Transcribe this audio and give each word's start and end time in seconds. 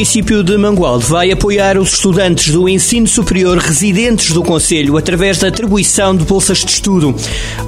O 0.00 0.02
município 0.02 0.42
de 0.42 0.56
Mangualde 0.56 1.04
vai 1.04 1.30
apoiar 1.30 1.76
os 1.76 1.92
estudantes 1.92 2.50
do 2.50 2.66
ensino 2.66 3.06
superior 3.06 3.58
residentes 3.58 4.32
do 4.32 4.42
Conselho 4.42 4.96
através 4.96 5.38
da 5.38 5.48
atribuição 5.48 6.16
de 6.16 6.24
bolsas 6.24 6.64
de 6.64 6.70
estudo. 6.70 7.14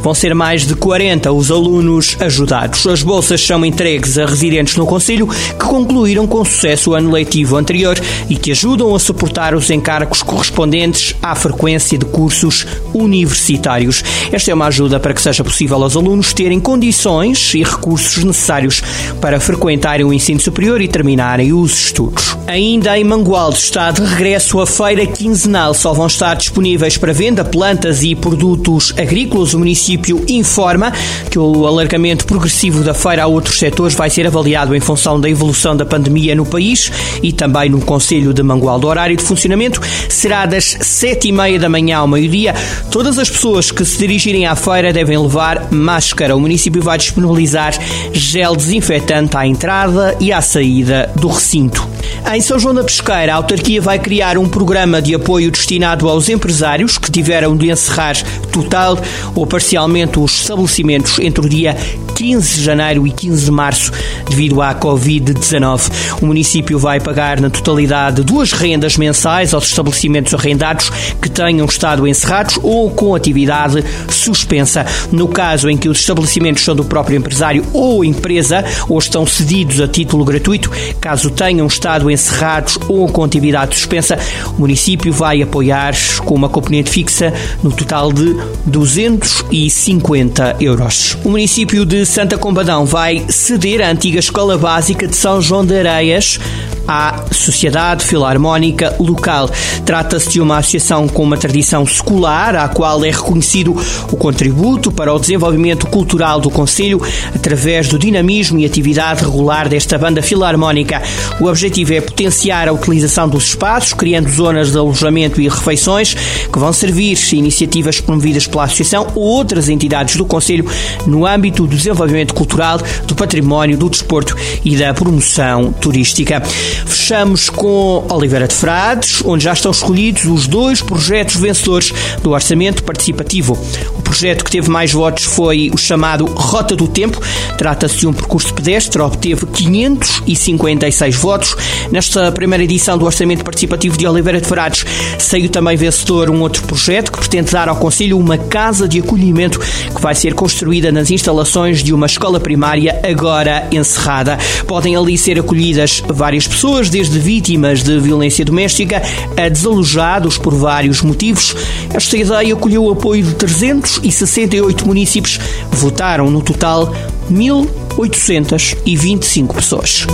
Vão 0.00 0.14
ser 0.14 0.34
mais 0.34 0.66
de 0.66 0.74
40 0.74 1.30
os 1.30 1.50
alunos 1.50 2.16
ajudados. 2.18 2.86
As 2.86 3.02
bolsas 3.02 3.46
são 3.46 3.66
entregues 3.66 4.16
a 4.16 4.24
residentes 4.24 4.78
no 4.78 4.86
Conselho 4.86 5.26
que 5.28 5.66
concluíram 5.66 6.26
com 6.26 6.42
sucesso 6.42 6.92
o 6.92 6.94
ano 6.94 7.10
letivo 7.10 7.54
anterior 7.54 8.00
e 8.30 8.34
que 8.34 8.52
ajudam 8.52 8.94
a 8.94 8.98
suportar 8.98 9.54
os 9.54 9.68
encargos 9.68 10.22
correspondentes 10.22 11.14
à 11.22 11.34
frequência 11.34 11.98
de 11.98 12.06
cursos 12.06 12.66
universitários. 12.94 14.02
Esta 14.32 14.50
é 14.50 14.54
uma 14.54 14.68
ajuda 14.68 14.98
para 14.98 15.12
que 15.12 15.20
seja 15.20 15.44
possível 15.44 15.82
aos 15.82 15.96
alunos 15.96 16.32
terem 16.32 16.60
condições 16.60 17.52
e 17.52 17.62
recursos 17.62 18.24
necessários 18.24 18.82
para 19.20 19.38
frequentarem 19.38 20.06
o 20.06 20.14
ensino 20.14 20.40
superior 20.40 20.80
e 20.80 20.88
terminarem 20.88 21.52
os 21.52 21.78
estudos 21.78 22.21
Ainda 22.46 22.98
em 22.98 23.04
Mangualde 23.04 23.56
está 23.56 23.90
de 23.90 24.02
regresso 24.02 24.60
a 24.60 24.66
feira 24.66 25.06
quinzenal. 25.06 25.72
Só 25.74 25.92
vão 25.92 26.06
estar 26.06 26.34
disponíveis 26.34 26.96
para 26.98 27.12
venda 27.12 27.44
plantas 27.44 28.02
e 28.02 28.14
produtos 28.14 28.92
agrícolas. 28.98 29.54
O 29.54 29.58
município 29.58 30.24
informa 30.28 30.92
que 31.30 31.38
o 31.38 31.66
alargamento 31.66 32.26
progressivo 32.26 32.82
da 32.82 32.92
feira 32.92 33.22
a 33.24 33.26
outros 33.26 33.58
setores 33.58 33.94
vai 33.94 34.10
ser 34.10 34.26
avaliado 34.26 34.74
em 34.74 34.80
função 34.80 35.20
da 35.20 35.30
evolução 35.30 35.76
da 35.76 35.86
pandemia 35.86 36.34
no 36.34 36.44
país 36.44 36.90
e 37.22 37.32
também 37.32 37.70
no 37.70 37.80
Conselho 37.80 38.34
de 38.34 38.42
Mangualde. 38.42 38.86
O 38.86 38.88
horário 38.88 39.16
de 39.16 39.22
funcionamento 39.22 39.80
será 40.08 40.44
das 40.44 40.76
sete 40.80 41.28
e 41.28 41.32
meia 41.32 41.58
da 41.58 41.68
manhã 41.68 41.98
ao 41.98 42.08
meio-dia. 42.08 42.54
Todas 42.90 43.18
as 43.18 43.30
pessoas 43.30 43.70
que 43.70 43.84
se 43.84 43.98
dirigirem 43.98 44.46
à 44.46 44.56
feira 44.56 44.92
devem 44.92 45.18
levar 45.18 45.72
máscara. 45.72 46.36
O 46.36 46.40
município 46.40 46.82
vai 46.82 46.98
disponibilizar 46.98 47.74
gel 48.12 48.56
desinfetante 48.56 49.36
à 49.36 49.46
entrada 49.46 50.16
e 50.20 50.32
à 50.32 50.40
saída 50.40 51.10
do 51.16 51.28
recinto. 51.28 51.88
Em 52.30 52.40
São 52.40 52.58
João 52.58 52.74
da 52.74 52.84
Pesqueira, 52.84 53.32
a 53.32 53.36
autarquia 53.36 53.80
vai 53.80 53.98
criar 53.98 54.38
um 54.38 54.48
programa 54.48 55.02
de 55.02 55.14
apoio 55.14 55.50
destinado 55.50 56.08
aos 56.08 56.28
empresários 56.28 56.96
que 56.96 57.10
tiveram 57.10 57.56
de 57.56 57.70
encerrar 57.70 58.14
total 58.52 58.98
ou 59.34 59.46
parcialmente 59.46 60.18
os 60.18 60.42
estabelecimentos 60.42 61.18
entre 61.18 61.44
o 61.44 61.48
dia 61.48 61.76
15 62.14 62.58
de 62.58 62.64
janeiro 62.64 63.06
e 63.06 63.10
15 63.10 63.44
de 63.46 63.50
março 63.50 63.92
devido 64.28 64.60
à 64.60 64.74
Covid-19. 64.74 66.20
O 66.20 66.26
município 66.26 66.78
vai 66.78 67.00
pagar 67.00 67.40
na 67.40 67.50
totalidade 67.50 68.22
duas 68.22 68.52
rendas 68.52 68.96
mensais 68.96 69.54
aos 69.54 69.66
estabelecimentos 69.66 70.34
arrendados 70.34 70.90
que 71.20 71.30
tenham 71.30 71.66
estado 71.66 72.06
encerrados 72.06 72.58
ou 72.62 72.90
com 72.90 73.14
atividade 73.14 73.84
suspensa. 74.08 74.86
No 75.10 75.26
caso 75.28 75.68
em 75.68 75.76
que 75.76 75.88
os 75.88 76.00
estabelecimentos 76.00 76.64
são 76.64 76.76
do 76.76 76.84
próprio 76.84 77.16
empresário 77.16 77.64
ou 77.72 78.04
empresa 78.04 78.64
ou 78.88 78.98
estão 78.98 79.26
cedidos 79.26 79.80
a 79.80 79.88
título 79.88 80.24
gratuito, 80.24 80.70
caso 81.00 81.30
tenham 81.30 81.66
estado 81.66 82.10
encerrados 82.10 82.78
ou 82.88 83.08
com 83.08 83.24
atividade 83.24 83.74
suspensa, 83.74 84.18
o 84.56 84.60
município 84.60 85.12
vai 85.12 85.42
apoiar 85.42 85.94
com 86.24 86.34
uma 86.34 86.48
componente 86.48 86.90
fixa 86.90 87.32
no 87.62 87.72
total 87.72 88.12
de 88.12 88.36
250 88.66 90.56
euros. 90.60 91.16
O 91.24 91.30
município 91.30 91.84
de 91.84 92.04
Santa 92.06 92.38
Combadão 92.38 92.84
vai 92.86 93.24
ceder 93.28 93.80
a 93.82 93.90
antiga 93.90 94.18
Escola 94.18 94.56
Básica 94.56 95.06
de 95.06 95.16
São 95.16 95.40
João 95.40 95.64
de 95.64 95.78
Areias 95.78 96.38
à 96.86 97.24
Sociedade 97.32 98.04
Filarmónica 98.04 98.94
Local. 98.98 99.50
Trata-se 99.84 100.30
de 100.30 100.40
uma 100.40 100.58
associação 100.58 101.08
com 101.08 101.22
uma 101.22 101.36
tradição 101.36 101.86
secular, 101.86 102.56
à 102.56 102.68
qual 102.68 103.04
é 103.04 103.10
reconhecido 103.10 103.76
o 104.10 104.16
contributo 104.16 104.90
para 104.90 105.12
o 105.12 105.18
desenvolvimento 105.18 105.86
cultural 105.86 106.40
do 106.40 106.50
Conselho 106.50 107.00
através 107.34 107.88
do 107.88 107.98
dinamismo 107.98 108.58
e 108.58 108.66
atividade 108.66 109.24
regular 109.24 109.68
desta 109.68 109.98
banda 109.98 110.22
filarmónica. 110.22 111.02
O 111.40 111.46
objetivo 111.46 111.94
é 111.94 112.00
potenciar 112.00 112.68
a 112.68 112.72
utilização 112.72 113.28
dos 113.28 113.48
espaços, 113.48 113.92
criando 113.92 114.28
zonas 114.28 114.72
de 114.72 114.78
alojamento 114.78 115.40
e 115.40 115.48
refeições 115.48 116.14
que 116.14 116.58
vão 116.58 116.72
servir 116.72 117.18
iniciativas 117.32 118.00
promovidas 118.00 118.46
pela 118.46 118.64
associação 118.64 119.06
ou 119.14 119.22
outras 119.22 119.68
entidades 119.68 120.16
do 120.16 120.24
Conselho 120.24 120.66
no 121.06 121.26
âmbito 121.26 121.66
do 121.66 121.76
desenvolvimento 121.76 122.34
cultural, 122.34 122.78
do 123.06 123.14
património, 123.14 123.76
do 123.76 123.88
desporto 123.88 124.36
e 124.64 124.76
da 124.76 124.92
promoção 124.94 125.72
turística. 125.72 126.42
Fechamos 126.86 127.50
com 127.50 128.06
Oliveira 128.08 128.48
de 128.48 128.54
Frades, 128.54 129.22
onde 129.24 129.44
já 129.44 129.52
estão 129.52 129.70
escolhidos 129.70 130.24
os 130.24 130.46
dois 130.46 130.80
projetos 130.80 131.36
vencedores 131.36 131.92
do 132.22 132.30
orçamento 132.30 132.82
participativo. 132.82 133.58
O 133.98 134.02
projeto 134.02 134.44
que 134.44 134.50
teve 134.50 134.70
mais 134.70 134.92
votos 134.92 135.24
foi 135.24 135.70
o 135.72 135.76
chamado 135.76 136.24
Rota 136.24 136.74
do 136.74 136.88
Tempo. 136.88 137.20
Trata-se 137.58 137.98
de 137.98 138.06
um 138.06 138.12
percurso 138.12 138.54
pedestre, 138.54 139.02
obteve 139.02 139.44
556 139.46 141.16
votos. 141.16 141.54
Nesta 141.90 142.32
primeira 142.32 142.64
edição 142.64 142.96
do 142.96 143.04
Orçamento 143.04 143.44
Participativo 143.44 143.96
de 143.96 144.06
Oliveira 144.06 144.40
de 144.40 144.46
Frades, 144.46 144.86
saiu 145.18 145.48
também 145.48 145.76
vencedor 145.76 146.30
um 146.30 146.40
outro 146.40 146.62
projeto 146.62 147.12
que 147.12 147.18
pretende 147.18 147.52
dar 147.52 147.68
ao 147.68 147.76
Conselho 147.76 148.18
uma 148.18 148.38
casa 148.38 148.88
de 148.88 149.00
acolhimento 149.00 149.58
que 149.60 150.00
vai 150.00 150.14
ser 150.14 150.34
construída 150.34 150.90
nas 150.90 151.10
instalações 151.10 151.82
de 151.82 151.92
uma 151.92 152.06
escola 152.06 152.40
primária 152.40 153.00
agora 153.02 153.66
encerrada. 153.70 154.38
Podem 154.66 154.96
ali 154.96 155.18
ser 155.18 155.38
acolhidas 155.38 156.02
várias 156.08 156.46
pessoas 156.46 156.61
pessoas, 156.62 156.88
desde 156.88 157.18
vítimas 157.18 157.82
de 157.82 157.98
violência 157.98 158.44
doméstica 158.44 159.02
a 159.36 159.48
desalojados 159.48 160.38
por 160.38 160.54
vários 160.54 161.02
motivos. 161.02 161.56
Esta 161.92 162.16
ideia 162.16 162.54
colheu 162.54 162.84
o 162.84 162.92
apoio 162.92 163.24
de 163.24 163.34
368 163.34 164.86
municípios. 164.86 165.40
Votaram 165.72 166.30
no 166.30 166.40
total 166.40 166.94
1.825 167.28 169.52
pessoas. 169.52 170.06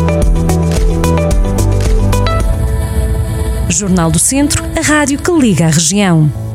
Jornal 3.69 4.11
do 4.11 4.19
Centro, 4.19 4.65
a 4.75 4.81
rádio 4.81 5.19
que 5.19 5.31
liga 5.31 5.67
a 5.67 5.71
região. 5.71 6.48